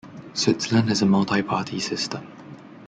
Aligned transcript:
Switzerland 0.33 0.89
has 0.89 1.03
a 1.03 1.05
multi-party 1.05 1.79
system. 1.79 2.25